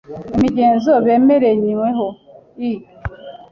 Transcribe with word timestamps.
’imigenzo 0.33 0.91
bemerenyweho, 1.05 2.05
i 2.67 2.71